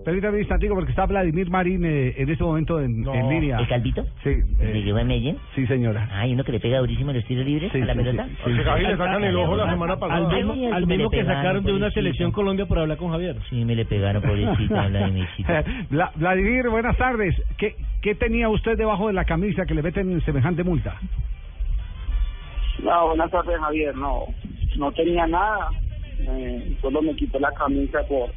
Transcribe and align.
Permítame 0.00 0.34
un 0.36 0.40
instantico 0.40 0.74
porque 0.74 0.90
está 0.90 1.04
Vladimir 1.04 1.50
Marín 1.50 1.84
eh, 1.84 2.14
en 2.16 2.28
este 2.30 2.42
momento 2.42 2.80
en, 2.80 3.06
en 3.06 3.28
línea. 3.28 3.58
¿El 3.58 3.68
Calvito? 3.68 4.04
Sí, 4.24 4.30
¿De 4.30 4.80
eh, 4.80 4.84
que 4.84 4.92
va 4.92 5.02
en 5.02 5.06
Medellín? 5.06 5.38
sí 5.54 5.66
señora. 5.66 6.08
Ay, 6.10 6.32
uno 6.32 6.42
que 6.44 6.50
le 6.52 6.60
pega 6.60 6.78
durísimo 6.78 7.12
los 7.12 7.22
tiros 7.26 7.44
libres 7.44 7.70
Sí, 7.70 7.80
a 7.82 7.84
la 7.84 7.92
sí, 7.92 7.98
pelota. 7.98 8.26
sí, 8.26 8.34
sí. 8.42 8.50
Le 8.52 8.96
sacan 8.96 9.22
el 9.22 9.36
ojo 9.36 9.54
la 9.54 9.70
semana 9.70 9.92
Al 9.92 9.98
pasada. 10.00 10.28
mismo, 10.34 10.52
Ay, 10.54 10.64
al 10.64 10.80
que 10.80 10.86
me 10.86 10.96
mismo 10.96 11.10
que 11.10 11.16
pegaron, 11.18 11.36
sacaron 11.36 11.64
de 11.64 11.70
una 11.72 11.78
pobrecito. 11.80 12.00
selección 12.00 12.32
Colombia 12.32 12.66
por 12.66 12.78
hablar 12.78 12.96
con 12.96 13.10
Javier. 13.12 13.36
Sí, 13.50 13.64
me 13.66 13.76
le 13.76 13.84
pegaron, 13.84 14.22
pobrecita, 14.22 14.88
Vladimircito. 14.88 15.52
Vla- 15.90 16.10
Vladimir, 16.16 16.68
buenas 16.70 16.96
tardes. 16.96 17.40
¿Qué, 17.58 17.76
¿Qué 18.00 18.14
tenía 18.14 18.48
usted 18.48 18.78
debajo 18.78 19.08
de 19.08 19.12
la 19.12 19.26
camisa 19.26 19.66
que 19.66 19.74
le 19.74 19.82
meten 19.82 20.20
semejante 20.22 20.64
multa? 20.64 20.98
No, 22.82 23.08
buenas 23.08 23.30
tardes, 23.30 23.60
Javier. 23.60 23.94
No, 23.94 24.22
no 24.78 24.90
tenía 24.92 25.26
nada. 25.26 25.68
Eh, 26.18 26.76
solo 26.80 27.02
me 27.02 27.14
quité 27.14 27.38
la 27.38 27.52
camisa 27.52 27.98
por 28.08 28.30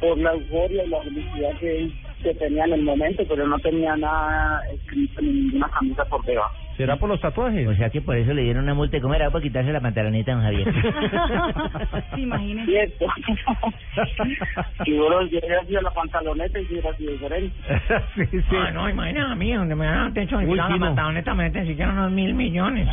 por 0.00 0.18
la 0.18 0.32
euforia 0.32 0.84
y 0.84 0.88
la 0.88 1.00
felicidad 1.02 1.50
que, 1.60 1.90
que 2.22 2.34
tenía 2.34 2.64
en 2.64 2.72
el 2.74 2.82
momento, 2.82 3.24
pero 3.28 3.46
no 3.46 3.58
tenía 3.58 3.96
nada 3.96 4.60
escrito 4.72 5.22
ni 5.22 5.32
ninguna 5.32 5.68
camisa 5.68 6.04
por 6.04 6.24
debajo. 6.24 6.54
¿Será 6.78 6.96
por 6.96 7.08
los 7.08 7.20
tatuajes? 7.20 7.66
O 7.66 7.74
sea 7.74 7.90
que 7.90 8.00
por 8.00 8.16
eso 8.16 8.32
le 8.32 8.42
dieron 8.42 8.62
una 8.62 8.72
multa. 8.72 9.00
¿Cómo 9.00 9.12
era? 9.12 9.32
Por 9.32 9.42
quitarse 9.42 9.72
la 9.72 9.80
pantaloneta 9.80 10.30
a 10.30 10.34
don 10.36 10.44
Javier. 10.44 10.72
Sí, 12.14 12.22
imagínese. 12.22 12.70
Cierto. 12.70 13.06
si 14.84 14.92
si 14.92 14.98
hubiera 15.00 15.64
sido 15.64 15.80
la 15.82 15.90
pantaloneta 15.90 16.60
y 16.60 16.66
si 16.66 16.72
hubiera 16.74 16.96
sido 16.96 17.12
diferente. 17.12 17.56
sí, 18.14 18.26
sí. 18.30 18.56
Ah, 18.56 18.70
no, 18.70 18.88
imagínate 18.88 19.32
a 19.32 19.34
mí, 19.34 19.52
donde 19.52 19.74
me 19.74 19.86
dan 19.86 20.12
Uy, 20.16 20.50
quitan 20.50 20.70
la 20.70 20.78
pantaloneta, 20.78 21.34
me 21.34 21.44
meten 21.44 21.66
siquiera 21.66 21.92
unos 21.92 22.12
mil 22.12 22.34
millones. 22.34 22.88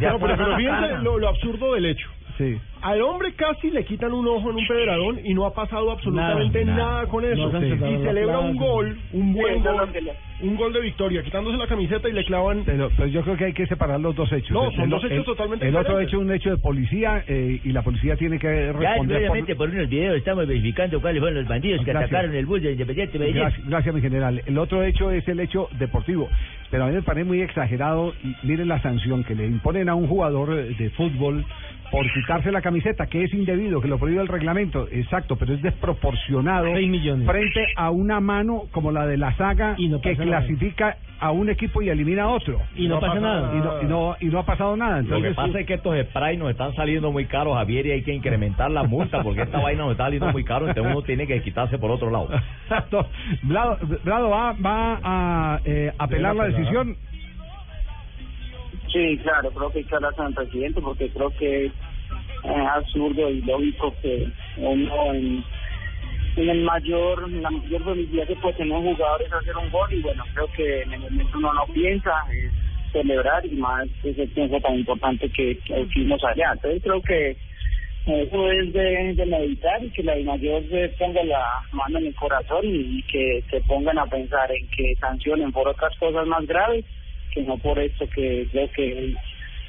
Ya 0.00 0.12
No, 0.12 0.18
pero, 0.18 0.36
pero 0.36 0.56
fíjense 0.56 0.98
lo, 1.02 1.18
lo 1.18 1.28
absurdo 1.28 1.74
del 1.74 1.86
hecho. 1.86 2.08
Sí. 2.38 2.58
Al 2.82 3.00
hombre 3.02 3.32
casi 3.34 3.70
le 3.70 3.84
quitan 3.84 4.12
un 4.12 4.26
ojo 4.26 4.50
en 4.50 4.56
un 4.56 4.66
pedradón 4.66 5.20
y 5.24 5.34
no 5.34 5.46
ha 5.46 5.54
pasado 5.54 5.90
absolutamente 5.92 6.64
Nada, 6.64 6.76
nada, 6.76 6.92
nada. 6.94 7.06
con 7.08 7.24
eso. 7.24 7.48
No 7.50 7.60
se 7.60 7.66
y 7.68 7.98
celebra 8.02 8.38
un 8.40 8.56
gol, 8.56 8.98
un 9.12 9.32
buen 9.32 9.62
gol, 9.62 9.88
un 10.44 10.56
gol 10.56 10.72
de 10.72 10.80
victoria, 10.80 11.22
quitándose 11.22 11.56
la 11.56 11.66
camiseta 11.66 12.08
y 12.08 12.12
le 12.12 12.24
clavan. 12.24 12.62
Pero, 12.64 12.90
pero 12.96 13.08
yo 13.08 13.22
creo 13.22 13.36
que 13.36 13.44
hay 13.46 13.52
que 13.52 13.66
separar 13.66 14.00
los 14.00 14.14
dos 14.14 14.30
hechos. 14.32 14.50
No, 14.52 14.70
son 14.72 14.84
el- 14.84 14.90
dos 14.90 15.04
hechos 15.04 15.18
el- 15.18 15.24
totalmente 15.24 15.68
El 15.68 15.76
otro 15.76 15.98
hecho 16.00 16.16
es 16.18 16.22
un 16.22 16.32
hecho 16.32 16.50
de 16.50 16.56
policía 16.58 17.24
eh, 17.26 17.60
y 17.64 17.72
la 17.72 17.82
policía 17.82 18.16
tiene 18.16 18.38
que 18.38 18.46
Ya, 18.46 18.72
responder 18.72 19.18
obviamente, 19.18 19.56
por 19.56 19.68
unos 19.70 19.88
videos 19.88 20.16
estamos 20.16 20.46
verificando 20.46 21.00
cuáles 21.00 21.20
fueron 21.20 21.38
los 21.40 21.48
bandidos 21.48 21.84
que 21.84 21.90
atacaron 21.90 22.34
el 22.34 22.46
bus 22.46 22.62
de 22.62 22.72
Independiente 22.72 23.18
Medellín. 23.18 23.40
Gracias, 23.42 23.66
gracias, 23.68 23.94
mi 23.94 24.00
general. 24.00 24.42
El 24.46 24.58
otro 24.58 24.82
hecho 24.84 25.10
es 25.10 25.26
el 25.28 25.40
hecho 25.40 25.68
deportivo. 25.78 26.28
Pero 26.70 26.84
a 26.84 26.88
mí 26.88 26.94
me 26.94 27.02
parece 27.02 27.24
muy 27.24 27.40
exagerado. 27.40 28.12
Y 28.24 28.34
miren 28.46 28.68
la 28.68 28.80
sanción 28.82 29.22
que 29.24 29.34
le 29.34 29.46
imponen 29.46 29.88
a 29.88 29.94
un 29.94 30.08
jugador 30.08 30.58
eh, 30.58 30.74
de 30.78 30.90
fútbol 30.90 31.44
por 31.90 32.10
quitarse 32.12 32.50
la 32.50 32.60
camiseta, 32.60 33.06
que 33.06 33.22
es 33.22 33.32
indebido, 33.32 33.80
que 33.80 33.86
lo 33.86 33.98
prohíbe 33.98 34.20
el 34.20 34.26
reglamento. 34.28 34.88
Exacto, 34.90 35.36
pero 35.36 35.54
es 35.54 35.62
desproporcionado 35.62 36.66
Seis 36.74 36.88
millones. 36.88 37.26
frente 37.28 37.66
a 37.76 37.90
una 37.90 38.18
mano 38.20 38.64
como 38.72 38.90
la 38.90 39.06
de 39.06 39.16
la 39.16 39.36
saga 39.36 39.74
Y 39.78 39.88
no 39.88 40.00
que. 40.00 40.16
Clasifica 40.38 40.96
a 41.20 41.30
un 41.30 41.48
equipo 41.48 41.80
y 41.80 41.88
elimina 41.88 42.24
a 42.24 42.28
otro. 42.28 42.60
Y 42.74 42.88
no, 42.88 43.00
pasa 43.00 43.20
nada. 43.20 43.52
Y 43.54 43.58
no, 43.58 43.82
y 43.82 43.84
no, 43.86 44.16
y 44.20 44.26
no 44.26 44.40
ha 44.40 44.46
pasado 44.46 44.76
nada. 44.76 45.00
Lo 45.02 45.20
que 45.20 45.28
Entonces, 45.28 45.36
pasa 45.36 45.60
es 45.60 45.66
que 45.66 45.74
estos 45.74 45.96
sprays 46.08 46.38
nos 46.38 46.50
están 46.50 46.74
saliendo 46.74 47.12
muy 47.12 47.26
caros, 47.26 47.54
Javier, 47.54 47.86
y 47.86 47.90
hay 47.92 48.02
que 48.02 48.12
incrementar 48.12 48.70
la 48.70 48.82
multa 48.82 49.22
porque 49.22 49.42
esta 49.42 49.60
vaina 49.60 49.84
nos 49.84 49.92
está 49.92 50.04
saliendo 50.04 50.28
muy 50.32 50.44
caro, 50.44 50.68
entonces 50.68 50.92
uno 50.92 51.02
tiene 51.02 51.26
que 51.26 51.40
quitarse 51.42 51.78
por 51.78 51.90
otro 51.90 52.10
lado. 52.10 52.28
Exacto. 52.64 53.08
Vlado, 53.42 53.78
Vlado 54.02 54.30
va, 54.30 54.52
va 54.52 55.00
a 55.02 55.60
eh, 55.64 55.92
apelar 55.98 56.36
la 56.36 56.44
decisión. 56.44 56.96
Sí, 58.92 59.18
claro, 59.22 59.50
creo 59.50 59.70
que 59.70 59.78
hay 59.78 59.84
que 59.84 59.94
hablar 59.94 60.14
con 60.14 60.26
el 60.26 60.34
presidente 60.34 60.80
porque 60.80 61.08
creo 61.10 61.30
que 61.30 61.66
es 61.66 61.72
absurdo 62.44 63.30
y 63.30 63.40
lógico 63.42 63.94
que 64.02 64.28
uno 64.58 65.14
en, 65.14 65.44
en 66.36 66.48
el 66.48 66.62
mayor, 66.62 67.24
en 67.28 67.42
la 67.42 67.50
mayor 67.50 67.84
felicidad 67.84 68.26
que 68.26 68.36
puede 68.36 68.54
tener 68.54 68.72
un 68.72 68.94
jugador 68.94 69.22
es 69.22 69.32
hacer 69.32 69.56
un 69.56 69.70
gol 69.70 69.92
y 69.92 70.00
bueno, 70.00 70.24
creo 70.34 70.48
que 70.56 70.82
en 70.82 70.92
el 70.92 71.00
momento 71.00 71.38
uno 71.38 71.54
no 71.54 71.66
piensa, 71.72 72.12
es 72.32 72.52
celebrar 72.92 73.44
y 73.46 73.56
más 73.56 73.86
ese 74.02 74.26
tiempo 74.28 74.60
tan 74.60 74.78
importante 74.78 75.28
que, 75.30 75.58
fuimos 75.92 76.22
allá. 76.24 76.52
Entonces 76.52 76.82
creo 76.82 77.02
que 77.02 77.36
eso 78.06 78.50
es 78.50 78.72
de, 78.72 79.14
de 79.14 79.26
meditar 79.26 79.82
y 79.82 79.90
que 79.90 80.02
la 80.02 80.16
mayor 80.16 80.62
se 80.68 80.88
ponga 80.98 81.22
la 81.24 81.46
mano 81.72 81.98
en 81.98 82.06
el 82.06 82.14
corazón 82.14 82.64
y, 82.64 82.98
y 82.98 83.02
que 83.02 83.44
se 83.50 83.60
pongan 83.62 83.98
a 83.98 84.06
pensar 84.06 84.50
en 84.52 84.68
que 84.68 84.94
sancionen 85.00 85.52
por 85.52 85.68
otras 85.68 85.96
cosas 85.98 86.26
más 86.26 86.46
graves 86.46 86.84
que 87.32 87.42
no 87.42 87.58
por 87.58 87.78
esto 87.78 88.06
que 88.14 88.46
creo 88.50 88.70
que 88.72 89.14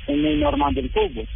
es 0.08 0.18
muy 0.18 0.36
normal 0.38 0.74
del 0.74 0.90
fútbol. 0.90 1.28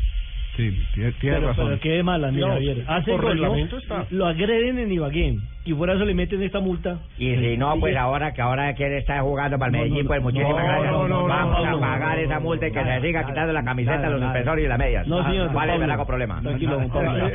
Sí, 0.56 0.72
tiene, 0.94 1.12
tiene 1.14 1.36
Pero, 1.38 1.48
razón. 1.48 1.66
pero 1.68 1.80
qué 1.80 2.04
mala, 2.04 2.32
mira, 2.32 2.48
No, 2.48 2.54
Javier. 2.54 2.84
Hace 2.88 3.12
por 3.12 3.24
reglamento 3.26 3.78
está. 3.78 4.06
Lo 4.10 4.26
agreden 4.28 4.80
en 4.80 4.92
Ibagué. 4.92 5.38
Y 5.66 5.74
por 5.74 5.90
eso 5.90 6.04
le 6.06 6.14
meten 6.16 6.42
esta 6.42 6.60
multa. 6.60 7.00
Y 7.18 7.36
si 7.36 7.58
no, 7.58 7.78
pues 7.80 7.96
ahora 7.96 8.34
que 8.34 8.42
ahora 8.42 8.74
quiere 8.74 8.98
estar 8.98 9.22
jugando 9.22 9.60
para 9.60 9.68
el 9.72 9.78
Medellín, 9.78 10.08
pues 10.08 10.22
muchísimas 10.22 10.52
no, 10.52 10.64
gracias. 10.64 10.92
no, 10.92 11.08
no, 11.08 11.28
Vamos 11.28 11.64
no, 11.64 11.78
a 11.78 11.80
pagar 11.80 12.18
no, 12.18 12.24
esa 12.24 12.36
no, 12.36 12.42
multa 12.42 12.68
y 12.68 12.72
que 12.72 12.82
nada, 12.82 12.96
se 13.02 13.08
siga 13.08 13.22
nada, 13.22 13.34
quitando 13.34 13.54
la 13.54 13.64
camiseta, 13.64 13.98
nada, 13.98 14.10
los 14.10 14.22
suspensorios 14.22 14.66
y 14.66 14.70
las 14.70 14.80
medias. 14.80 15.08
No, 15.08 15.24
señor, 15.30 15.54
Vale, 15.54 15.78
verá 15.78 15.98
con 15.98 16.08
problema. 16.08 16.42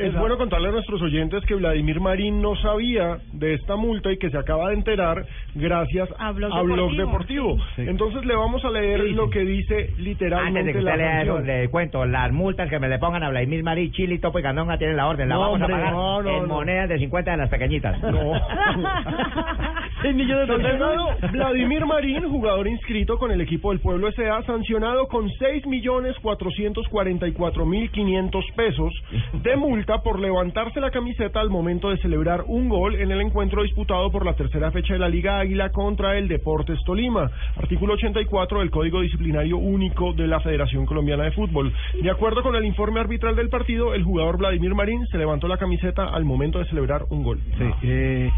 Es 0.01 0.13
bueno 0.19 0.37
contarle 0.37 0.69
a 0.69 0.71
nuestros 0.71 1.01
oyentes 1.01 1.45
que 1.45 1.55
Vladimir 1.55 2.01
Marín 2.01 2.41
no 2.41 2.55
sabía 2.57 3.19
de 3.31 3.53
esta 3.53 3.75
multa 3.75 4.11
y 4.11 4.17
que 4.17 4.29
se 4.29 4.37
acaba 4.37 4.69
de 4.69 4.75
enterar 4.75 5.25
gracias 5.53 6.09
A 6.17 6.31
Blog 6.31 6.51
Deportivo. 6.51 7.05
Deportivo. 7.05 7.57
Sí. 7.75 7.83
Entonces 7.87 8.25
le 8.25 8.35
vamos 8.35 8.65
a 8.65 8.69
leer 8.71 8.99
lo 9.11 9.29
que 9.29 9.41
dice 9.45 9.75
Antes 9.75 9.97
de 9.97 10.03
literalmente 10.03 10.71
que 10.73 10.79
usted 10.79 10.97
lea 10.97 11.21
eso, 11.21 11.39
le 11.39 11.69
cuento, 11.69 12.05
las 12.05 12.31
multas 12.31 12.69
que 12.69 12.79
me 12.79 12.89
le 12.89 12.99
pongan 12.99 13.23
a 13.23 13.29
Vladimir 13.29 13.63
Marí, 13.63 13.91
Chile, 13.91 14.17
Topo 14.19 14.39
y 14.39 14.41
Candonga 14.43 14.77
tienen 14.77 14.97
la 14.97 15.07
orden. 15.07 15.29
La 15.29 15.35
No, 15.35 15.41
vamos 15.41 15.61
hombre, 15.61 15.73
a 15.73 15.77
pagar 15.77 15.93
no, 15.93 16.21
no, 16.23 16.29
en 16.29 16.41
no. 16.47 16.47
monedas 16.47 16.89
de 16.89 16.97
50 16.99 17.31
de 17.31 17.37
las 17.37 17.49
pequeñitas. 17.49 17.97
No. 18.15 18.39
Seis 20.05 20.15
millones 20.15 20.47
de 20.47 20.59
pesos. 20.59 21.31
Vladimir 21.31 21.83
Marín, 21.87 22.29
jugador 22.29 22.67
inscrito 22.67 23.17
con 23.17 23.31
el 23.31 23.41
equipo 23.41 23.71
del 23.71 23.79
Pueblo 23.79 24.07
S.A., 24.09 24.43
sancionado 24.43 25.07
con 25.07 25.31
seis 25.39 25.65
millones 25.65 26.15
cuatrocientos 26.21 26.87
cuarenta 26.89 27.27
y 27.27 27.31
cuatro 27.31 27.65
mil 27.65 27.89
quinientos 27.89 28.45
pesos 28.55 28.93
de 29.33 29.55
multa 29.55 30.03
por 30.03 30.19
levantarse 30.19 30.79
la 30.79 30.91
camiseta 30.91 31.39
al 31.39 31.49
momento 31.49 31.89
de 31.89 31.97
celebrar 31.97 32.43
un 32.45 32.69
gol 32.69 32.93
en 33.01 33.09
el 33.09 33.19
encuentro 33.19 33.63
disputado 33.63 34.11
por 34.11 34.27
la 34.27 34.35
tercera 34.35 34.69
fecha 34.69 34.93
de 34.93 34.99
la 34.99 35.09
Liga 35.09 35.39
Águila 35.39 35.71
contra 35.71 36.19
el 36.19 36.27
Deportes 36.27 36.77
Tolima. 36.85 37.31
Artículo 37.55 37.95
84 37.95 38.59
del 38.59 38.69
Código 38.69 39.01
Disciplinario 39.01 39.57
Único 39.57 40.13
de 40.13 40.27
la 40.27 40.39
Federación 40.39 40.85
Colombiana 40.85 41.23
de 41.23 41.31
Fútbol. 41.31 41.73
De 41.99 42.11
acuerdo 42.11 42.43
con 42.43 42.55
el 42.55 42.65
informe 42.65 42.99
arbitral 42.99 43.35
del 43.35 43.49
partido, 43.49 43.95
el 43.95 44.03
jugador 44.03 44.37
Vladimir 44.37 44.75
Marín 44.75 45.07
se 45.07 45.17
levantó 45.17 45.47
la 45.47 45.57
camiseta 45.57 46.05
al 46.09 46.25
momento 46.25 46.59
de 46.59 46.65
celebrar 46.65 47.05
un 47.09 47.23
gol. 47.23 47.39
Sí, 47.57 47.71
eh, 47.81 48.29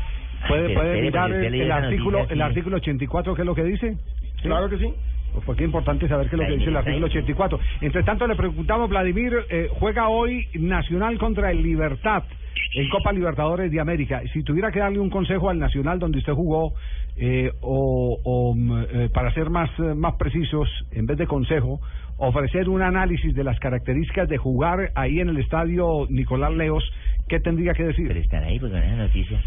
mirar 1.08 1.30
porque 1.30 1.48
el, 1.48 1.72
artículo, 1.72 2.20
noticia, 2.20 2.34
el 2.34 2.42
artículo 2.42 2.78
84, 2.78 3.36
qué 3.36 3.42
es 3.42 3.46
lo 3.46 3.56
que 3.56 3.64
dice? 3.64 3.98
Claro 4.42 4.70
que 4.70 4.78
sí. 4.78 4.94
Pues 5.34 5.46
Porque 5.46 5.64
es 5.64 5.68
importante 5.68 6.08
saber 6.08 6.30
qué 6.30 6.36
es 6.36 6.42
lo 6.42 6.48
que 6.48 6.58
dice 6.58 6.70
el 6.70 6.78
artículo 6.78 7.06
84. 7.08 7.60
Entre 7.82 8.04
tanto, 8.04 8.28
le 8.28 8.36
preguntamos, 8.36 8.90
Vladimir, 8.90 9.34
eh, 9.50 9.68
juega 9.72 10.08
hoy 10.10 10.48
Nacional 10.54 11.18
contra 11.18 11.52
el 11.52 11.62
Libertad 11.62 12.24
en 12.74 12.90
Copa 12.90 13.12
Libertadores 13.12 13.72
de 13.72 13.80
América. 13.80 14.22
Si 14.34 14.44
tuviera 14.44 14.72
que 14.72 14.80
darle 14.80 15.00
un 15.00 15.10
consejo 15.10 15.50
al 15.50 15.60
Nacional 15.60 16.00
donde 16.00 16.20
usted 16.20 16.34
jugó, 16.34 16.74
eh, 17.16 17.52
o, 17.62 18.20
o, 18.24 18.56
mm, 18.56 18.84
eh, 18.90 19.10
para 19.14 19.34
ser 19.34 19.50
más, 19.50 19.70
eh, 19.80 19.94
más 19.96 20.16
precisos, 20.16 20.70
en 20.92 21.06
vez 21.06 21.18
de 21.18 21.28
consejo, 21.28 21.80
ofrecer 22.18 22.70
un 22.70 22.82
análisis 22.82 23.34
de 23.34 23.44
las 23.44 23.60
características 23.60 24.28
de 24.30 24.38
jugar 24.38 24.92
ahí 24.96 25.20
en 25.20 25.30
el 25.30 25.38
estadio 25.38 26.08
Nicolás 26.10 26.54
Leos, 26.54 26.84
¿qué 27.28 27.40
tendría 27.40 27.74
que 27.74 27.84
decir? 27.84 28.08
Pero 28.08 28.20
están 28.20 28.44
ahí, 28.44 28.60
pues 28.60 28.72
con 28.72 28.82
esa 28.82 28.96
noticia. 28.96 29.42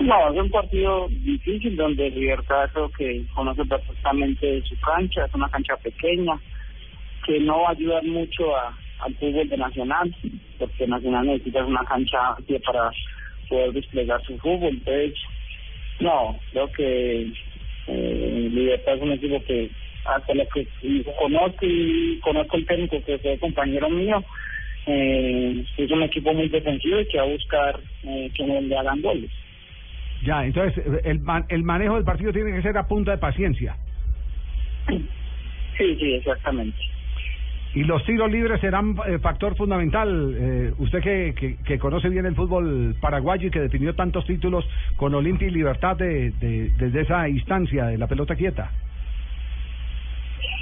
No, 0.00 0.32
es 0.32 0.40
un 0.40 0.50
partido 0.50 1.08
difícil 1.08 1.76
donde 1.76 2.10
Libertad 2.10 2.70
creo 2.72 2.90
que 2.90 3.24
conoce 3.34 3.64
perfectamente 3.64 4.62
su 4.62 4.78
cancha, 4.80 5.24
es 5.24 5.34
una 5.34 5.48
cancha 5.48 5.76
pequeña 5.76 6.40
que 7.26 7.40
no 7.40 7.62
va 7.62 7.70
ayudar 7.70 8.04
mucho 8.04 8.56
a, 8.56 8.76
al 9.00 9.14
fútbol 9.16 9.48
de 9.48 9.56
Nacional, 9.56 10.14
porque 10.58 10.86
Nacional 10.86 11.26
necesita 11.26 11.64
una 11.64 11.84
cancha 11.84 12.34
amplia 12.36 12.60
para 12.60 12.90
poder 13.48 13.72
desplegar 13.72 14.22
su 14.22 14.38
fútbol. 14.38 14.68
Entonces, 14.68 15.14
no, 16.00 16.40
creo 16.52 16.70
que 16.72 17.32
eh, 17.88 18.48
Libertad 18.52 18.94
es 18.94 19.02
un 19.02 19.12
equipo 19.12 19.42
que 19.44 19.70
hasta 20.04 20.34
lo 20.34 20.46
que 20.48 20.66
conozco 21.18 21.66
y 21.66 22.18
conozco 22.20 22.56
el 22.56 22.66
técnico 22.66 23.02
que 23.04 23.18
fue 23.18 23.38
compañero 23.38 23.90
mío, 23.90 24.24
eh, 24.86 25.64
es 25.76 25.90
un 25.90 26.02
equipo 26.02 26.32
muy 26.32 26.48
defensivo 26.48 27.00
y 27.00 27.06
que 27.06 27.18
va 27.18 27.24
a 27.24 27.28
buscar 27.28 27.80
eh, 28.04 28.30
que 28.34 28.46
no 28.46 28.60
le 28.60 28.76
hagan 28.76 29.02
goles. 29.02 29.30
Ya, 30.22 30.44
entonces, 30.44 30.82
el, 31.04 31.22
el 31.48 31.62
manejo 31.62 31.94
del 31.94 32.04
partido 32.04 32.32
tiene 32.32 32.52
que 32.52 32.62
ser 32.62 32.76
a 32.76 32.86
punta 32.86 33.12
de 33.12 33.18
paciencia. 33.18 33.76
Sí, 34.86 35.96
sí, 36.00 36.14
exactamente. 36.14 36.78
Y 37.74 37.84
los 37.84 38.02
tiros 38.04 38.30
libres 38.30 38.60
serán 38.60 38.96
eh, 39.06 39.18
factor 39.20 39.54
fundamental. 39.56 40.34
Eh, 40.36 40.72
usted 40.78 41.00
que, 41.00 41.34
que, 41.38 41.56
que 41.62 41.78
conoce 41.78 42.08
bien 42.08 42.26
el 42.26 42.34
fútbol 42.34 42.96
paraguayo 43.00 43.48
y 43.48 43.50
que 43.50 43.60
definió 43.60 43.94
tantos 43.94 44.24
títulos 44.24 44.66
con 44.96 45.14
Olimpia 45.14 45.46
y 45.46 45.52
Libertad 45.52 45.96
de, 45.96 46.30
de- 46.32 46.70
desde 46.76 47.02
esa 47.02 47.28
instancia 47.28 47.84
de 47.86 47.98
la 47.98 48.08
pelota 48.08 48.34
quieta. 48.34 48.72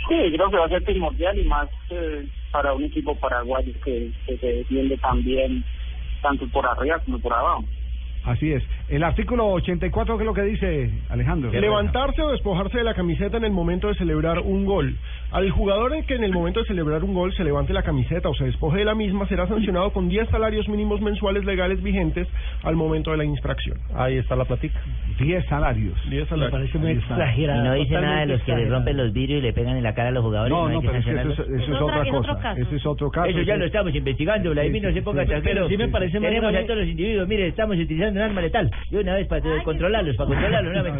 Sí, 0.08 0.32
creo 0.34 0.50
que 0.50 0.56
va 0.58 0.66
a 0.66 0.68
ser 0.68 0.82
primordial 0.82 1.38
y 1.38 1.44
más 1.44 1.68
eh, 1.90 2.26
para 2.52 2.74
un 2.74 2.84
equipo 2.84 3.18
paraguayo 3.18 3.72
que, 3.84 4.10
que 4.26 4.36
se 4.38 4.46
defiende 4.46 4.98
también 4.98 5.64
tanto 6.22 6.48
por 6.48 6.66
arriba 6.66 6.98
como 7.00 7.20
por 7.20 7.32
abajo. 7.32 7.64
Así 8.26 8.52
es. 8.52 8.62
El 8.88 9.04
artículo 9.04 9.46
84, 9.46 10.16
¿qué 10.16 10.22
es 10.24 10.26
lo 10.26 10.34
que 10.34 10.42
dice 10.42 10.90
Alejandro? 11.08 11.52
Levantarse 11.52 12.22
o 12.22 12.30
despojarse 12.30 12.78
de 12.78 12.84
la 12.84 12.94
camiseta 12.94 13.36
en 13.36 13.44
el 13.44 13.52
momento 13.52 13.86
de 13.88 13.94
celebrar 13.94 14.40
un 14.40 14.64
gol. 14.64 14.96
Al 15.32 15.50
jugador 15.50 15.94
en 15.94 16.04
que 16.04 16.14
en 16.14 16.24
el 16.24 16.32
momento 16.32 16.60
de 16.60 16.66
celebrar 16.66 17.02
un 17.04 17.12
gol 17.12 17.32
se 17.34 17.44
levante 17.44 17.72
la 17.72 17.82
camiseta 17.82 18.28
o 18.28 18.34
se 18.34 18.44
despoje 18.44 18.78
de 18.78 18.84
la 18.84 18.94
misma 18.94 19.26
será 19.28 19.46
sancionado 19.48 19.92
con 19.92 20.08
10 20.08 20.28
salarios 20.30 20.68
mínimos 20.68 21.00
mensuales 21.00 21.44
legales 21.44 21.82
vigentes 21.82 22.28
al 22.62 22.76
momento 22.76 23.10
de 23.10 23.16
la 23.18 23.24
infracción. 23.24 23.76
Ahí 23.94 24.16
está 24.16 24.36
la 24.36 24.44
platica. 24.44 24.80
10 25.18 25.44
salarios. 25.46 25.94
10 26.08 26.22
Me 26.22 26.28
salarios. 26.28 26.50
parece 26.52 26.78
muy 26.78 26.90
exagerado. 26.92 27.60
Y 27.60 27.68
no 27.68 27.74
dice 27.74 27.94
nada 27.94 28.20
de 28.20 28.26
los 28.26 28.42
que 28.42 28.54
le 28.56 28.68
rompen 28.68 28.96
los 28.96 29.12
vidrios 29.12 29.40
y 29.40 29.42
le 29.42 29.52
pegan 29.52 29.76
en 29.76 29.82
la 29.82 29.94
cara 29.94 30.08
a 30.08 30.12
los 30.12 30.22
jugadores. 30.22 30.50
No, 30.52 30.68
no, 30.68 30.80
que 30.80 30.86
pero 30.88 30.98
es 30.98 31.04
que 31.04 31.10
eso, 31.12 31.20
es- 31.20 31.38
eso 31.38 31.42
es 31.54 31.62
Es 31.62 31.68
otra- 31.70 31.84
otra 31.84 32.02
es 32.02 32.08
otro 32.14 32.20
cosa. 32.34 32.42
caso. 32.42 32.60
Ese 32.62 32.76
es 32.76 32.86
otro 32.86 33.10
caso. 33.10 33.26
Eso 33.28 33.42
ya 33.42 33.56
lo 33.56 33.64
estamos 33.66 33.94
investigando, 33.94 34.50
Vladimir, 34.50 34.82
no 34.84 34.92
se 34.92 35.02
ponga 35.02 35.24
sí. 35.26 35.32
Pero 35.42 35.68
sí 35.68 35.76
me 35.76 35.88
parece 35.88 36.20
Tenemos 36.20 36.54
a 36.54 36.62
todos 36.62 36.78
los 36.78 36.88
individuos, 36.88 37.28
mire, 37.28 37.48
estamos 37.48 37.76
utilizando 37.76 38.20
un 38.20 38.26
arma 38.26 38.40
letal. 38.40 38.70
De 38.90 38.98
una 39.00 39.14
vez 39.14 39.26
para 39.26 39.42
Ay, 39.44 39.62
controlarlos, 39.64 40.16
para 40.16 40.28
controlarlos. 40.28 40.72
una 40.72 40.82
vez. 40.82 40.92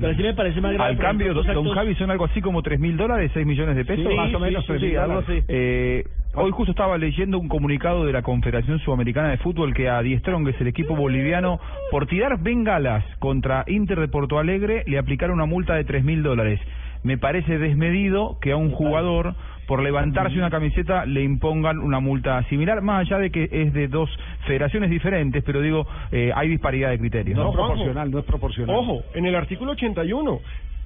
Pero 0.00 0.14
sí 0.14 0.22
me 0.22 0.34
parece 0.34 0.60
más 0.60 0.72
grave. 0.72 0.90
Al 0.90 0.98
cambio, 0.98 1.34
don 1.34 1.68
Javi, 1.74 1.94
son 1.96 2.10
algo 2.10 2.24
así 2.26 2.40
como 2.40 2.62
3 2.62 2.78
mil 2.80 2.96
dólares, 2.96 3.23
6 3.28 3.46
millones 3.46 3.76
de 3.76 3.84
pesos. 3.84 4.06
Sí, 4.08 4.16
más 4.16 4.34
o 4.34 4.38
menos, 4.38 4.62
sí, 4.62 4.68
tres 4.68 4.80
sí, 4.80 4.86
mil 4.88 4.98
algo 4.98 5.14
dólares. 5.22 5.44
así. 5.44 5.52
Eh, 5.56 6.04
hoy 6.34 6.50
justo 6.50 6.72
estaba 6.72 6.98
leyendo 6.98 7.38
un 7.38 7.48
comunicado 7.48 8.04
de 8.04 8.12
la 8.12 8.22
Confederación 8.22 8.78
Sudamericana 8.80 9.30
de 9.30 9.38
Fútbol 9.38 9.74
que 9.74 9.88
a 9.88 10.02
Diestrón, 10.02 10.44
que 10.44 10.50
es 10.50 10.60
el 10.60 10.68
equipo 10.68 10.96
boliviano, 10.96 11.60
por 11.90 12.06
tirar 12.06 12.40
bengalas 12.40 13.04
contra 13.18 13.64
Inter 13.66 14.00
de 14.00 14.08
Porto 14.08 14.38
Alegre, 14.38 14.84
le 14.86 14.98
aplicaron 14.98 15.36
una 15.36 15.46
multa 15.46 15.74
de 15.74 15.84
3 15.84 16.04
mil 16.04 16.22
dólares. 16.22 16.60
Me 17.02 17.18
parece 17.18 17.58
desmedido 17.58 18.38
que 18.40 18.52
a 18.52 18.56
un 18.56 18.70
jugador 18.70 19.34
por 19.66 19.82
levantarse 19.82 20.36
una 20.36 20.50
camiseta 20.50 21.06
le 21.06 21.22
impongan 21.22 21.78
una 21.78 22.00
multa 22.00 22.42
similar, 22.48 22.82
más 22.82 23.06
allá 23.06 23.18
de 23.18 23.30
que 23.30 23.48
es 23.50 23.72
de 23.72 23.88
dos 23.88 24.10
federaciones 24.46 24.90
diferentes, 24.90 25.42
pero 25.44 25.60
digo, 25.60 25.86
eh, 26.12 26.32
hay 26.34 26.48
disparidad 26.48 26.90
de 26.90 26.98
criterios. 26.98 27.36
No 27.36 27.44
No, 27.44 27.50
es 27.50 27.56
proporcional, 27.56 28.10
no 28.10 28.18
es 28.18 28.24
proporcional. 28.24 28.76
Ojo, 28.76 29.02
en 29.14 29.26
el 29.26 29.34
artículo 29.34 29.72
81, 29.72 30.40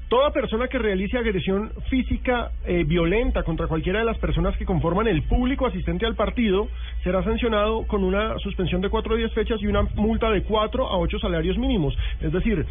toda 0.09 0.33
persona 0.33 0.69
que 0.69 0.79
realice 0.79 1.19
agresión 1.19 1.71
física 1.91 2.51
eh, 2.65 2.85
violenta 2.85 3.43
contra 3.43 3.67
cualquiera 3.67 3.99
de 3.99 4.05
las 4.07 4.19
personas 4.19 4.57
que 4.57 4.65
conforman 4.65 5.07
el 5.07 5.23
público 5.23 5.67
asistente 5.67 6.07
al 6.07 6.15
partido 6.15 6.69
será 7.05 7.23
sancionado 7.23 7.87
con 7.87 8.05
una 8.05 8.39
suspensión 8.39 8.81
de 8.81 8.89
4 8.89 9.15
a 9.15 9.17
10 9.19 9.33
fechas 9.33 9.61
y 9.61 9.67
una 9.67 9.83
multa 9.95 10.31
de 10.31 10.43
4 10.43 10.87
a 10.87 10.99
8 10.99 11.19
salarios 11.19 11.59
mínimos. 11.59 11.97
Es 12.21 12.33
decir, 12.33 12.65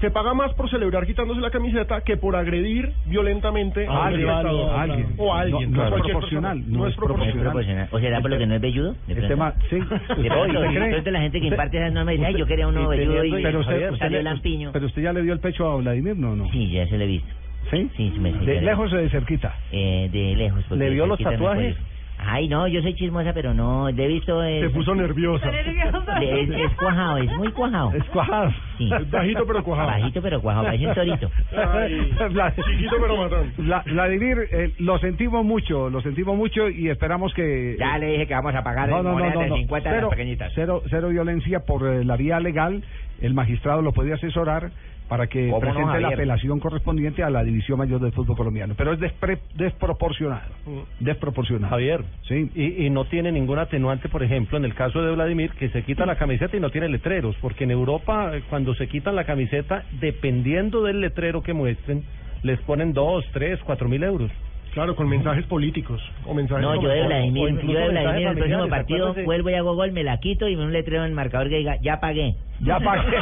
se 0.00 0.10
paga 0.10 0.32
más 0.34 0.52
por 0.54 0.70
celebrar 0.70 1.06
quitándose 1.06 1.40
la 1.40 1.50
camiseta 1.50 2.00
que 2.00 2.16
por 2.16 2.34
agredir 2.36 2.92
violentamente 3.06 3.86
A 3.86 4.06
alguien, 4.06 4.28
espectador. 4.28 4.70
a 4.70 4.82
alguien. 4.82 5.06
O 5.18 5.34
a 5.34 5.40
alguien. 5.40 5.72
No, 5.72 5.78
no 5.90 5.96
es 5.96 6.02
proporcional, 6.02 6.20
persona. 6.20 6.54
no 6.54 6.60
es 6.60 6.68
No 6.68 6.86
es 6.88 6.96
proporcional. 6.96 7.40
proporcional. 7.42 7.88
O 7.90 7.98
será 8.00 8.20
por 8.20 8.30
lo 8.30 8.38
que 8.38 8.46
no 8.46 8.54
es 8.54 8.60
velludo. 8.60 8.92
de 9.06 9.12
El 9.12 9.18
pronto. 9.18 9.28
tema, 9.28 9.54
sí. 9.68 9.76
De 10.22 10.28
pronto, 10.28 10.58
¿Usted 10.60 10.68
de 10.68 10.74
cree? 10.78 10.90
pronto 10.92 11.10
la 11.10 11.20
gente 11.20 11.40
que 11.40 11.46
imparte 11.48 11.76
esas 11.78 11.92
normas 11.92 12.12
dice, 12.14 12.26
ay, 12.26 12.34
yo 12.38 12.46
quería 12.46 12.68
uno 12.68 12.88
velludo 12.88 13.24
y 13.24 13.42
pero 13.42 13.60
usted, 13.60 13.90
salió 13.98 14.18
le- 14.18 14.22
lampiño. 14.24 14.70
pero 14.72 14.86
usted 14.86 15.02
ya 15.02 15.12
le 15.12 15.22
dio 15.22 15.32
el 15.32 15.40
pecho 15.40 15.70
a 15.70 15.76
Vladimir, 15.76 16.16
¿no? 16.16 16.34
no? 16.34 16.48
Sí, 16.50 16.70
ya 16.70 16.86
se 16.86 16.96
lo 16.96 17.04
he 17.04 17.06
visto. 17.06 17.28
¿Sí? 17.70 17.90
Sí, 17.96 18.10
sí 18.14 18.20
me 18.20 18.32
sí, 18.32 18.38
¿De 18.46 18.54
le- 18.54 18.62
lejos 18.62 18.90
o 18.92 18.96
de 18.96 19.08
cerquita? 19.10 19.54
Eh, 19.70 20.08
de 20.10 20.34
lejos. 20.34 20.64
¿Le 20.70 20.90
vio 20.90 21.06
los 21.06 21.18
tatuajes? 21.18 21.76
Ay, 22.22 22.48
no, 22.48 22.68
yo 22.68 22.82
soy 22.82 22.94
chismosa, 22.94 23.32
pero 23.32 23.54
no, 23.54 23.90
le 23.90 24.04
he 24.04 24.08
visto... 24.08 24.42
eh, 24.44 24.60
Se 24.62 24.70
puso 24.70 24.94
nerviosa. 24.94 25.50
le- 25.50 26.42
es, 26.42 26.50
es 26.50 26.76
cuajado, 26.76 27.18
es 27.18 27.36
muy 27.36 27.50
cuajado. 27.52 27.92
Es 27.94 28.04
cuajado. 28.04 28.52
Sí. 28.78 28.90
Es 28.92 29.10
bajito 29.10 29.46
pero 29.46 29.64
cuajado. 29.64 29.88
Bajito 29.88 30.22
pero 30.22 30.40
cuajado, 30.40 30.64
parece 30.66 30.86
un 30.86 30.94
torito. 30.94 31.30
Ay, 31.56 32.12
Vla- 32.30 32.54
chiquito 32.54 32.96
pero 33.00 33.16
matón. 33.16 33.52
Vla- 33.58 33.84
Vladimir, 33.84 34.36
eh, 34.52 34.72
lo 34.78 34.98
sentimos 34.98 35.44
mucho, 35.44 35.88
lo 35.90 36.00
sentimos 36.02 36.36
mucho 36.36 36.68
y 36.68 36.88
esperamos 36.88 37.32
que... 37.34 37.76
Ya 37.78 37.98
le 37.98 38.06
dije 38.12 38.26
que 38.26 38.34
vamos 38.34 38.54
a 38.54 38.62
pagar 38.62 38.88
no, 38.88 38.96
no, 38.98 39.02
no, 39.02 39.10
monedas 39.12 39.34
no, 39.34 39.40
de 39.40 39.48
no. 39.48 39.56
50 39.56 39.88
de 39.88 39.94
Cero, 39.96 40.08
las 40.08 40.16
pequeñitas. 40.16 40.52
cero, 40.54 40.82
cero 40.90 41.08
violencia 41.08 41.60
por 41.60 41.86
eh, 41.86 42.04
la 42.04 42.16
vía 42.16 42.38
legal. 42.40 42.82
El 43.20 43.34
magistrado 43.34 43.82
lo 43.82 43.92
puede 43.92 44.12
asesorar 44.14 44.70
para 45.10 45.26
que 45.26 45.50
¿Cómo 45.50 45.56
no, 45.56 45.72
presente 45.72 46.00
la 46.00 46.08
apelación 46.08 46.60
correspondiente 46.60 47.24
a 47.24 47.30
la 47.30 47.42
División 47.42 47.78
Mayor 47.78 48.00
del 48.00 48.12
Fútbol 48.12 48.36
Colombiano. 48.36 48.74
Pero 48.76 48.92
es 48.92 49.00
despre- 49.00 49.40
desproporcionado. 49.54 50.52
Desproporcionado. 51.00 51.68
Javier, 51.70 52.04
Sí. 52.22 52.48
y, 52.54 52.86
y 52.86 52.90
no 52.90 53.04
tiene 53.06 53.32
ningún 53.32 53.58
atenuante, 53.58 54.08
por 54.08 54.22
ejemplo, 54.22 54.56
en 54.56 54.64
el 54.64 54.72
caso 54.74 55.02
de 55.02 55.12
Vladimir, 55.12 55.50
que 55.58 55.68
se 55.70 55.82
quita 55.82 56.06
la 56.06 56.14
camiseta 56.14 56.56
y 56.56 56.60
no 56.60 56.70
tiene 56.70 56.88
letreros, 56.88 57.34
porque 57.40 57.64
en 57.64 57.72
Europa, 57.72 58.36
eh, 58.36 58.42
cuando 58.48 58.72
se 58.76 58.86
quitan 58.86 59.16
la 59.16 59.24
camiseta, 59.24 59.84
dependiendo 60.00 60.84
del 60.84 61.00
letrero 61.00 61.42
que 61.42 61.54
muestren, 61.54 62.04
les 62.44 62.60
ponen 62.60 62.92
dos, 62.92 63.24
tres, 63.32 63.58
cuatro 63.64 63.88
mil 63.88 64.04
euros. 64.04 64.30
Claro, 64.72 64.94
con 64.94 65.08
mensajes 65.08 65.44
políticos 65.46 66.00
o 66.24 66.32
mensajes 66.32 66.62
No, 66.62 66.80
yo 66.80 66.88
de 66.88 67.04
Vladimir, 67.04 67.60
yo 67.60 67.72
de 67.80 67.88
Vladimir 67.88 68.22
en 68.22 68.28
el 68.28 68.36
próximo 68.38 68.68
partido 68.68 69.04
acuérdese. 69.06 69.26
vuelvo 69.26 69.50
y 69.50 69.54
hago 69.54 69.74
gol, 69.74 69.90
me 69.90 70.04
la 70.04 70.20
quito 70.20 70.46
y 70.46 70.54
me 70.54 70.64
un 70.64 70.72
letrero 70.72 71.02
en 71.02 71.08
el 71.10 71.14
marcador 71.16 71.48
que 71.48 71.56
diga, 71.56 71.74
ya 71.82 71.98
pagué. 71.98 72.36
Ya 72.60 72.78
pagué. 72.80 73.16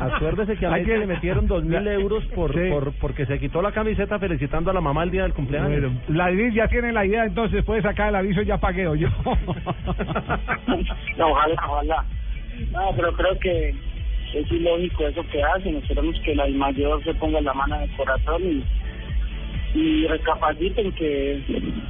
Acuérdese 0.00 0.56
que 0.56 0.66
a 0.66 0.74
que- 0.82 0.98
le 0.98 1.06
metieron 1.06 1.46
dos 1.46 1.64
mil 1.64 1.86
euros 1.88 2.22
por, 2.34 2.52
Sí. 2.52 2.68
por 2.70 2.92
porque 3.00 3.24
se 3.24 3.38
quitó 3.38 3.62
la 3.62 3.72
camiseta 3.72 4.18
felicitando 4.18 4.70
a 4.70 4.74
la 4.74 4.82
mamá 4.82 5.04
el 5.04 5.10
día 5.10 5.22
del 5.22 5.32
cumpleaños. 5.32 5.80
Bueno, 5.80 5.98
Vladimir 6.08 6.52
ya 6.52 6.68
tiene 6.68 6.92
la 6.92 7.06
idea, 7.06 7.24
entonces 7.24 7.64
puede 7.64 7.80
sacar 7.80 8.10
el 8.10 8.16
aviso 8.16 8.42
ya 8.42 8.58
pagué 8.58 8.86
o 8.86 8.94
yo. 8.94 9.08
No, 11.16 11.28
ojalá, 11.28 11.54
ojalá. 11.68 12.04
No, 12.72 12.90
pero 12.96 13.12
creo 13.14 13.38
que 13.38 13.70
es 14.34 14.52
ilógico 14.52 15.06
eso 15.08 15.24
que 15.32 15.42
hacen. 15.42 15.76
Esperemos 15.76 16.18
que 16.20 16.34
la 16.34 16.46
mayor 16.48 17.02
se 17.04 17.14
ponga 17.14 17.40
la 17.40 17.54
mano 17.54 17.76
en 17.76 17.82
el 17.82 17.90
corazón 17.96 18.42
y, 18.42 18.64
y 19.76 20.06
recapaciten 20.06 20.90
que, 20.92 21.42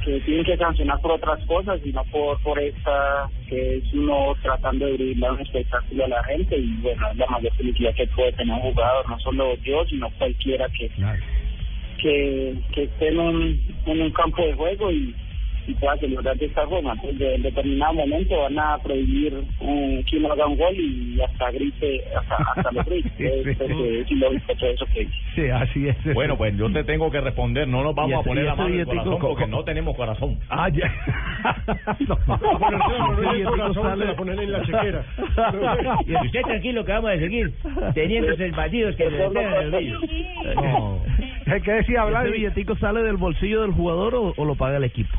que 0.03 0.19
tienen 0.21 0.43
que 0.43 0.57
sancionar 0.57 0.99
por 0.99 1.13
otras 1.13 1.39
cosas 1.45 1.79
y 1.85 1.93
no 1.93 2.03
por, 2.05 2.37
por 2.41 2.59
esta 2.59 3.29
que 3.47 3.77
es 3.77 3.93
uno 3.93 4.35
tratando 4.41 4.85
de 4.87 4.93
brindar 4.93 5.31
un 5.31 5.39
espectáculo 5.39 6.03
a 6.03 6.09
la 6.09 6.23
gente 6.25 6.57
y 6.57 6.67
bueno, 6.81 7.07
es 7.09 7.17
la 7.17 7.27
mayor 7.27 7.53
felicidad 7.53 7.95
que 7.95 8.07
puede 8.07 8.33
tener 8.33 8.53
un 8.53 8.73
jugador, 8.73 9.09
no 9.09 9.17
solo 9.19 9.55
yo, 9.63 9.85
sino 9.85 10.09
cualquiera 10.17 10.67
que, 10.77 10.91
que, 12.01 12.55
que 12.73 12.83
esté 12.83 13.07
en 13.07 13.19
un, 13.19 13.61
en 13.85 14.01
un 14.01 14.11
campo 14.11 14.45
de 14.45 14.53
juego 14.53 14.91
y, 14.91 15.15
y 15.67 15.73
pueda 15.75 15.95
celebrar 15.97 16.37
de 16.37 16.45
esta 16.45 16.65
forma. 16.67 16.93
Entonces, 16.93 17.19
de- 17.19 17.35
en 17.35 17.41
determinado 17.43 17.93
momento 17.93 18.41
van 18.41 18.57
a 18.59 18.77
prohibir 18.79 19.33
eh, 19.61 20.03
que 20.09 20.17
uno 20.17 20.31
haga 20.31 20.47
un 20.47 20.57
gol 20.57 20.73
y 20.75 21.19
hasta 21.21 21.51
grite, 21.51 22.01
hasta, 22.17 22.35
hasta 22.55 22.71
lo 22.71 22.83
grite. 22.83 23.07
Sí, 23.17 23.23
Es, 23.25 23.57
sí. 23.57 23.63
es, 23.63 24.01
es 24.05 24.11
ilógico 24.11 24.53
todo 24.55 24.69
eso 24.69 24.85
que 24.93 24.99
dice. 25.01 25.13
Sí, 25.35 25.49
así 25.49 25.87
es. 25.87 26.13
Bueno, 26.13 26.37
pues 26.37 26.55
yo 26.57 26.71
te 26.71 26.83
tengo 26.83 27.11
que 27.11 27.19
responder, 27.21 27.67
no 27.67 27.83
nos 27.83 27.93
vamos 27.95 28.13
a 28.13 28.19
ese- 28.21 28.29
poner 28.29 28.43
y 28.43 28.47
la 28.47 28.55
mano 28.55 28.73
en 28.73 28.79
el 28.79 28.85
corazón 28.85 29.17
porque 29.19 29.43
co- 29.43 29.49
no 29.49 29.63
tenemos 29.63 29.95
corazón. 29.95 30.39
Ah, 30.49 30.69
ya. 30.69 30.91
No, 32.07 32.17
no, 33.73 33.93
el 33.93 34.39
en 34.39 34.51
la 34.51 34.61
chequera. 34.63 35.05
Y 36.05 36.15
usted 36.25 36.41
tranquilo 36.41 36.85
que 36.85 36.91
vamos 36.91 37.11
a 37.11 37.17
seguir 37.17 37.53
teniendo 37.93 38.31
esos 38.33 38.51
batidos 38.55 38.95
que 38.95 39.09
le 39.09 39.29
pegan 39.29 39.73
el. 39.73 39.97
¿Qué 41.63 41.71
decía 41.71 42.01
¿Ese 42.01 42.09
Vladimir? 42.09 42.39
billetico 42.39 42.75
sale 42.77 43.01
del 43.03 43.17
bolsillo 43.17 43.61
del 43.61 43.71
jugador 43.71 44.15
o, 44.15 44.33
o 44.35 44.45
lo 44.45 44.55
paga 44.55 44.77
el 44.77 44.83
equipo? 44.83 45.17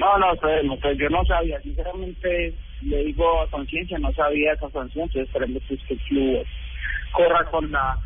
No, 0.00 0.18
no, 0.18 0.26
pues, 0.40 0.64
no, 0.64 0.76
pues, 0.78 0.96
yo 0.98 1.08
no 1.10 1.24
sabía, 1.26 1.60
sinceramente 1.60 2.54
le 2.82 3.04
digo 3.04 3.42
a 3.42 3.46
conciencia, 3.48 3.98
no 3.98 4.10
sabía 4.12 4.54
esa 4.54 4.70
sanción, 4.70 5.04
entonces 5.04 5.28
esperemos 5.28 5.62
pues, 5.68 5.80
que 5.86 5.94
el 5.94 6.00
club 6.00 6.46
corra 7.12 7.44
con 7.50 7.70
la, 7.70 7.98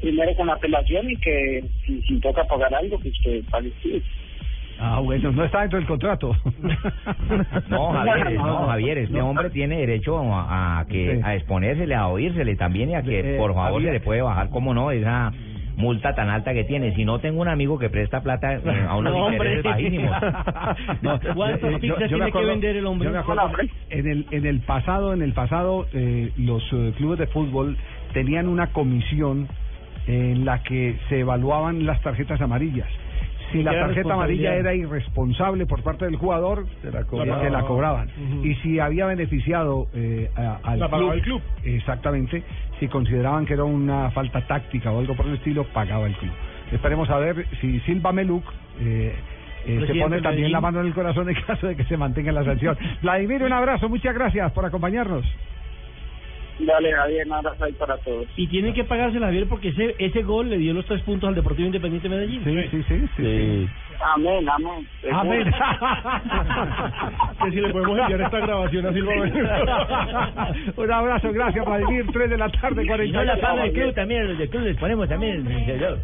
primero 0.00 0.34
con 0.36 0.46
la 0.46 0.54
apelación 0.54 1.10
y 1.10 1.16
que 1.16 1.64
si, 1.86 2.00
si 2.02 2.18
toca 2.20 2.44
pagar 2.44 2.74
algo, 2.74 2.98
pues 2.98 3.12
que 3.22 3.42
pague 3.50 3.70
sí. 3.82 4.02
Ah, 4.78 5.00
bueno, 5.00 5.30
no 5.32 5.44
está 5.44 5.60
dentro 5.60 5.78
del 5.78 5.86
contrato. 5.86 6.34
No, 7.68 7.92
Javier, 7.92 8.32
no, 8.38 8.66
Javier, 8.66 8.98
este 8.98 9.18
No. 9.18 9.30
hombre 9.30 9.50
tiene 9.50 9.78
derecho 9.80 10.18
a, 10.18 10.80
a 10.80 10.86
que 10.86 11.16
Sí. 11.16 11.20
a 11.22 11.34
exponérsele, 11.36 11.94
a 11.94 12.08
oírsele 12.08 12.56
también 12.56 12.90
y 12.90 12.94
a 12.94 13.02
que 13.02 13.20
Eh, 13.20 13.38
por 13.38 13.54
favor 13.54 13.74
Javier. 13.82 13.88
se 13.94 13.98
le 13.98 14.04
puede 14.04 14.22
bajar, 14.22 14.48
como 14.50 14.74
no, 14.74 14.90
esa 14.90 15.30
multa 15.76 16.14
tan 16.14 16.28
alta 16.28 16.52
que 16.52 16.64
tiene. 16.64 16.94
Si 16.94 17.04
no 17.04 17.18
tengo 17.18 17.40
un 17.40 17.48
amigo 17.48 17.78
que 17.78 17.88
presta 17.90 18.22
plata 18.22 18.54
eh, 18.54 18.86
a 18.88 18.96
unos 18.96 19.12
No, 19.16 19.26
hombre. 19.26 19.54
intereses 19.56 19.64
bajísimos. 19.64 20.16
No, 21.02 21.20
¿Cuántas 21.34 21.72
eh, 21.74 21.78
pizzas 21.80 22.08
tiene 22.08 22.32
que 22.32 22.44
vender 22.44 22.76
el 22.76 22.86
hombre? 22.86 23.06
yo 23.06 23.12
me 23.12 23.18
acuerdo, 23.18 23.50
en 23.90 24.06
el 24.08 24.26
en 24.30 24.46
el 24.46 24.60
pasado, 24.60 25.12
en 25.12 25.22
el 25.22 25.32
pasado, 25.32 25.86
eh, 25.92 26.30
los 26.36 26.62
eh, 26.72 26.92
clubes 26.96 27.18
de 27.18 27.26
fútbol 27.28 27.76
tenían 28.12 28.48
una 28.48 28.68
comisión 28.68 29.48
en 30.06 30.44
la 30.44 30.62
que 30.62 30.96
se 31.08 31.20
evaluaban 31.20 31.86
las 31.86 32.00
tarjetas 32.02 32.40
amarillas. 32.40 32.88
Si 33.52 33.62
la 33.62 33.72
tarjeta 33.86 34.14
amarilla 34.14 34.54
era 34.56 34.74
irresponsable 34.74 35.66
por 35.66 35.82
parte 35.82 36.04
del 36.06 36.16
jugador, 36.16 36.66
se 36.82 36.90
la 36.90 37.04
cobraban. 37.04 37.42
Se 37.42 37.50
la 37.50 37.62
cobraban. 37.62 38.08
Y 38.42 38.54
si 38.56 38.78
había 38.80 39.06
beneficiado 39.06 39.86
eh, 39.94 40.30
a- 40.36 40.58
al 40.64 40.80
La 40.80 40.88
pagaba 40.88 41.14
el 41.14 41.22
club. 41.22 41.42
Exactamente. 41.64 42.42
Si 42.80 42.88
consideraban 42.88 43.46
que 43.46 43.54
era 43.54 43.64
una 43.64 44.10
falta 44.10 44.40
táctica 44.46 44.90
o 44.92 44.98
algo 44.98 45.14
por 45.14 45.26
el 45.26 45.34
estilo, 45.34 45.64
pagaba 45.64 46.06
el 46.06 46.14
club. 46.16 46.32
Esperemos 46.72 47.08
a 47.10 47.18
ver 47.18 47.46
si 47.60 47.80
Silva 47.80 48.12
Meluk 48.12 48.44
eh, 48.80 49.14
eh, 49.66 49.78
se 49.86 49.94
pone 50.00 50.16
también 50.22 50.50
la 50.52 50.60
mano 50.60 50.80
en 50.80 50.86
el 50.86 50.94
corazón 50.94 51.28
en 51.28 51.36
caso 51.42 51.66
de 51.66 51.76
que 51.76 51.84
se 51.84 51.96
mantenga 51.96 52.32
la 52.32 52.44
sanción. 52.44 52.76
Vladimir, 53.02 53.42
un 53.44 53.52
abrazo, 53.52 53.88
muchas 53.88 54.14
gracias 54.14 54.50
por 54.52 54.64
acompañarnos. 54.64 55.24
Dale, 56.58 56.92
Javier, 56.92 57.26
un 57.26 57.32
abrazo 57.32 57.64
ahí 57.64 57.72
para 57.72 57.96
todos. 57.98 58.26
Y 58.36 58.46
tienen 58.46 58.74
que 58.74 58.84
pagársela, 58.84 59.26
Javier, 59.26 59.46
porque 59.48 59.68
ese 59.68 59.94
ese 59.98 60.22
gol 60.22 60.50
le 60.50 60.58
dio 60.58 60.72
los 60.74 60.84
tres 60.86 61.02
puntos 61.02 61.28
al 61.28 61.34
Deportivo 61.34 61.66
Independiente 61.66 62.08
de 62.08 62.14
Medellín. 62.14 62.44
Sí, 62.44 62.68
sí, 62.70 62.84
sí. 62.88 63.08
sí, 63.16 63.68
Amén, 64.14 64.48
amén. 64.48 64.86
Amén. 65.12 65.52
Que 67.42 67.50
si 67.50 67.60
le 67.60 67.70
podemos 67.70 67.98
enviar 67.98 68.20
esta 68.20 68.38
grabación 68.38 68.86
a 68.86 68.92
Silva 68.92 69.12
Un 70.76 70.92
abrazo, 70.92 71.32
gracias, 71.32 71.64
Vladimir. 71.66 72.06
3 72.12 72.30
de 72.30 72.38
la 72.38 72.48
tarde, 72.50 72.82
Y 72.82 72.86
no 72.86 72.92
40 72.94 73.24
la 73.24 73.36
paga 73.40 73.64
el 73.64 73.72
club 73.72 73.94
también, 73.94 74.28
los 74.28 74.38
del 74.38 74.48
club 74.48 74.62
les 74.62 74.76
ponemos 74.76 75.08
también. 75.08 75.44
señor. 75.44 75.98